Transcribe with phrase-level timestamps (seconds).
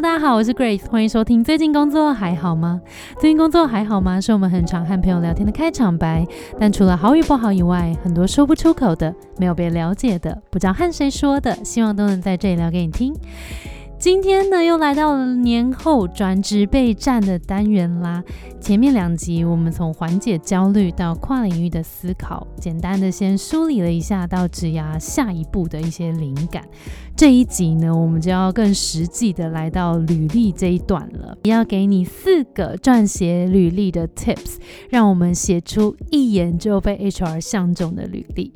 [0.00, 1.42] 大家好，我是 Grace，欢迎收听。
[1.42, 2.80] 最近工作还好吗？
[3.18, 4.20] 最近工作还好吗？
[4.20, 6.24] 是我们很常和朋友聊天的开场白。
[6.56, 13.12] 但除了好与不好以外，很多说不出口的、没有被了解的、不知道和谁说的，希望都能在这里聊给你听。
[13.98, 18.22] 今天呢，又来到了年后转职备战的单元啦。
[18.60, 26.62] 前面两集我们从缓解焦虑到跨领域的思考，简单的先梳理了一下到职涯下一步的一些灵感。
[27.16, 34.58] 这一集呢，我们就要更实际的来到履历这一段了，要给你四个撰写履历的 tips，
[34.90, 38.52] 让我们写出一眼就被 HR 相中的履历。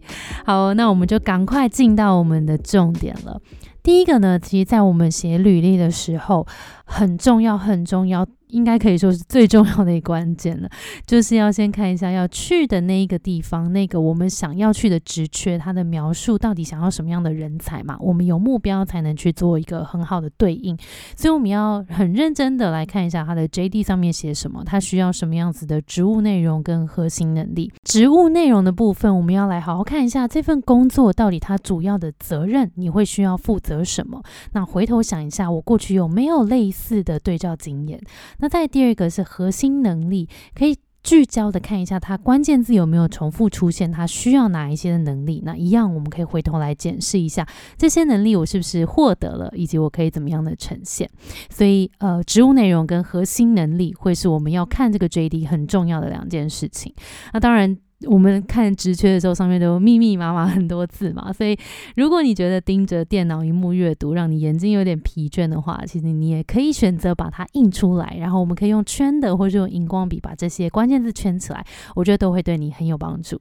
[0.46, 3.40] 好，那我们就赶快进到我们的重点了。
[3.82, 6.46] 第一个呢，其实，在我们写履历的时候，
[6.84, 8.26] 很重要，很重要。
[8.52, 10.68] 应该可以说是最重要的一关键了，
[11.06, 17.96] 就是要先看一下要去的那一个地方，那个我们想要去的职缺，它的描述到底想要什么样的人才嘛？
[18.00, 20.76] 我们有目标才能去做一个很好的对应，
[21.16, 27.72] 所以我们要很认真的来看一下它的 JD 上面写什么，它需要什么样子的职务内容跟核心能力。
[27.84, 34.22] 职务内容的部分，我们要来好好看一下这份工作到底它主要的责任，你会需要负责什么？
[34.52, 37.98] 那回头想一下，我过去有没有类似的对照经验？
[38.42, 45.40] 那再第二个是核心能力，可以聚焦的看一下它关键字有没有重复出现，它需要哪一些的能力。
[45.44, 47.46] 那一样，我们可以回头来检视一下
[47.78, 51.08] 这些能力我是不是获得了，以及我可以怎么样的呈现。
[51.48, 56.92] 所以，呃，职务内容跟核心能力会是我们要看这个 JD 很重要的两件事情。
[57.32, 57.78] 那当然。
[58.06, 61.56] 我们看直缺的时候，上面都密密麻麻很多字嘛，所以
[61.96, 71.64] 如果你觉得盯着电脑荧幕阅读让你眼睛有点疲倦的话，其实你也可以选择把它印出来，然后我们可以用圈的或者用荧光笔把这些关键字圈起来，
[71.94, 73.40] 我觉得都会对你很有帮助。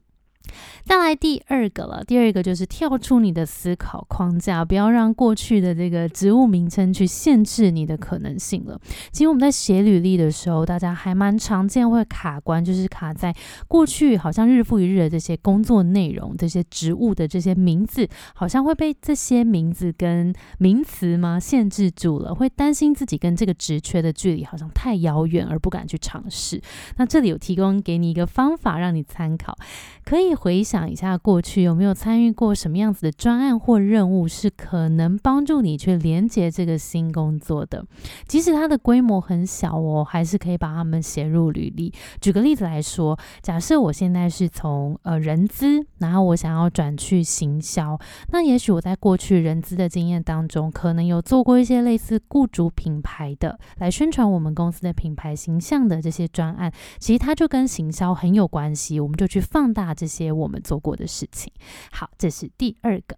[0.84, 8.78] 再来第二个了，第二个就是跳出你的思考框架，不要让过去的这个职务名称去限制你的可能性了。
[9.12, 13.34] 其实我们在写履历的时候，大家还蛮常见会卡关，就是卡在
[13.68, 26.60] 过去好像日复一日的这些工作内容、这些职务的这些名字，好像会被这些名字跟名词吗限制住了，会担心自己跟这个职缺的距离好像太遥远而不敢去尝试。
[26.96, 29.56] 那这里有提供给你一个方法让你参考，
[30.04, 30.31] 可以。
[30.34, 37.84] 回想一下过去有没有参与过什么样子的专案或任务，是可能帮助你去连接这个新工作的。
[38.26, 41.92] 即使它的规模很小哦，还是可以把它们写入履历。
[42.20, 60.21] 举个例子来说，假设我现在是从呃人资，然后我想要转去行销，那也许我在过去人资的经验当中，可能有做过一些类似雇主品牌的来宣传我们公司的品牌形象的这些专案，其实它就跟行销很有关系，我们就去放大这些。
[60.30, 61.50] 我们做过的事情，
[61.90, 63.16] 好，这是第二个。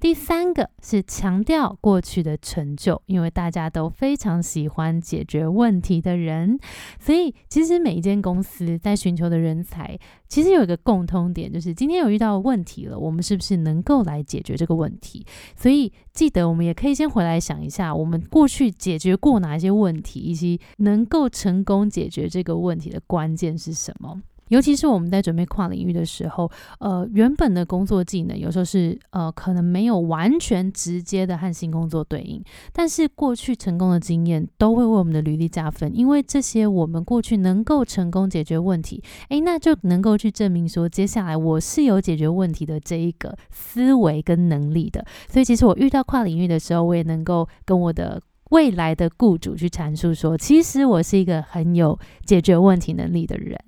[0.00, 6.58] 第三个是强调过去的成就，因为大家都非常喜欢解决问题的人，
[6.98, 15.24] 所以其实每一间公司在寻求的人才，其实有一个共通点，就是今天有遇到问题了，我们是不是能够来解决这个问题？
[15.54, 24.20] 所以记得，我们也可以先回来想一下，我们过去解决过哪些问题，以及能够成功解决这个问题的关键是什么。
[24.50, 45.04] 尤其是我们在准备跨领域的时候，呃，原本的工作技能有时候是呃，可能没有完全直接的和新工作对应，但是过去成功的经验都会为我们的履历加分，因为这些我们过去能够成功解决问题，诶，那就能够去证明说，接下来我是有解决问题的这一个思维跟能力的。
[45.28, 48.20] 所以，其实我遇到跨领域的时候，我也能够跟我的。
[48.50, 53.58] 未来的雇主去阐述说，其实我是一个很有解决问题能力的人。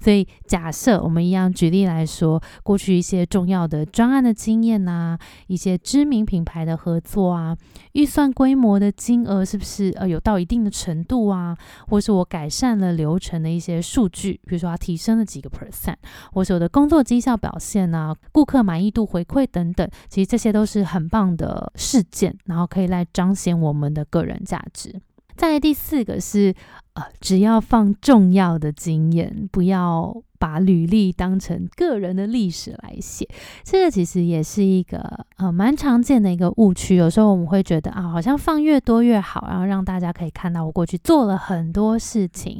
[0.00, 7.56] 所以假设我们一样举例来说，过去一些重要的专案的经验呐，一些知名品牌的合作啊，
[7.92, 11.56] 预算规模的金额是不是呃有到一定的程度啊？
[11.88, 15.96] 或是我改善了流程的一些数据，比如说它提升了几个 percent，
[16.32, 24.29] 或是我的工作绩效表现啊，顾客满意度回馈等等，其实这些都是很棒的事件，然后可以来彰显我们的个人。
[24.30, 25.00] 人价值。
[25.36, 26.54] 再第四个是，
[26.94, 30.22] 呃，只要放重要的经验，不要。
[30.40, 33.28] 把履历当成个人的历史来写，
[33.62, 36.96] 这个其实也是一个呃蛮常见的一个误区。
[36.96, 42.58] 有时候我们会觉得啊，好像放越多越好，然后让大家可以看到我过去做了很多事情。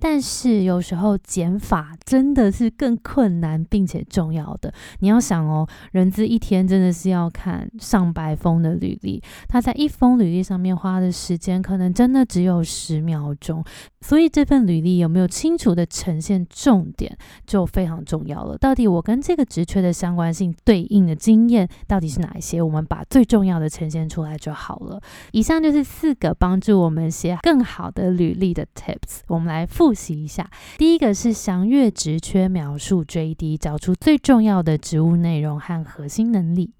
[0.00, 4.74] 但是有时候减法真的是更困难并且重要的。
[4.98, 13.64] 你要想哦，人资一天真的是要看上百封的履历，他在一封履历上面花的时间可能真的只有十秒钟。
[14.00, 17.16] 所以这份履历有没有清楚的呈现重点？
[17.46, 18.56] 就非常重要了。
[18.58, 22.60] 到底我跟这个职缺的相关性对应的经验到底是哪一些？
[22.60, 25.00] 我们把最重要的呈现出来就好了。
[25.32, 30.50] 以上就是四个帮助我们写更好的履历的 tips，我们来复习一下。
[30.78, 36.72] 第一个是详阅职缺描述 JD，找出最重要的职务内容和核心能力。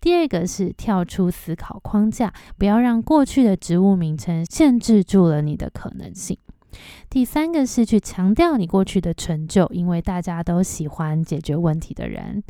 [0.00, 6.38] 第二个是跳出思考框架，不要让过去的职务名称限制住了你的可能性。
[7.10, 12.42] 第三个是去强调你过去的成就，因为大家都喜欢解决问题的人。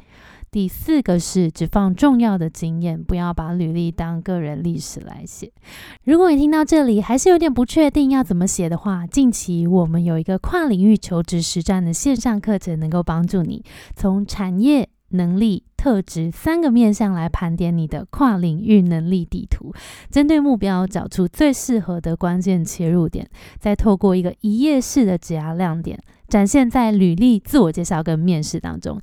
[0.50, 5.52] 第四个是只放重要的经验，不要把履历当个人历史来写。
[6.04, 13.62] 如果你听到这里还是有点不确定要怎么写的话，近期我们有一个跨领域求职实战的线上课程，能够帮助你
[13.94, 14.87] 从产业。
[15.10, 19.72] 能力特质三个面向来盘点你的跨领域能力地图，
[20.10, 23.28] 针对目标找出最适合的关键切入点，
[23.58, 29.00] 再透过一个一页式的解压亮点，展现在履历、自我介绍跟面试当中。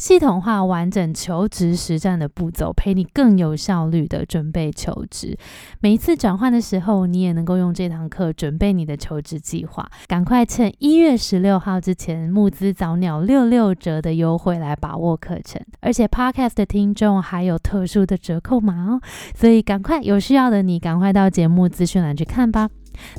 [0.00, 5.36] 系统化完整求职实战的步骤，陪你更有效率的准备求职。
[5.80, 9.86] 每一次转换的时候，你也能够用这堂课准备你的求职计划。
[10.06, 19.02] 赶快趁一月十六号之前募资早鸟六六折的优惠来把握课程，而且 Podcast 的听众还有特殊的折扣码哦。
[19.34, 22.70] 所以赶快有需要的你，赶快到节目资讯栏去看吧。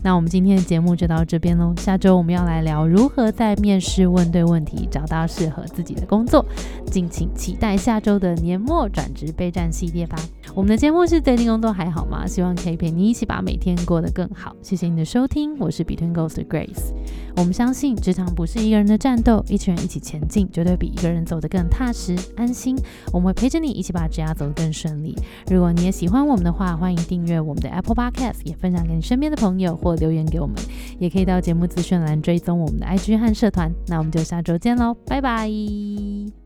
[0.04, 1.74] 那我们今天的节目就到这边喽。
[1.78, 6.46] 下周我们要来聊如何在面试问对问题，找到适合自己的工作。
[6.86, 10.18] 敬请期待下周的年末转职备战系列吧。
[10.54, 12.28] 我们的节目是最近工作还好吗？
[12.28, 14.56] 希望可以陪你一起把每天过得更好。
[14.62, 16.92] 谢谢你的收听，我是 Between Ghost Grace。
[17.36, 22.78] 我们相信职场不是一个人的战斗，一群人一起前进，绝对比一个人走得更踏实安心。
[23.12, 25.18] 我们会陪着你一起把职涯走得更顺利。
[25.50, 29.72] 如果你也喜欢我们的话，欢迎订阅我们的 Apple Podcast，也分享给你身边的朋友。
[29.82, 30.56] 或留言给我们，
[31.00, 33.74] 也可以到节目资讯栏追踪我们的 IG 和社团。
[33.88, 36.41] 那我们就下周见喽，拜拜。